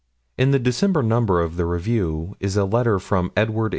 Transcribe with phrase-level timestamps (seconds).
[0.35, 3.69] In the December number of the Review is a letter from Edward M.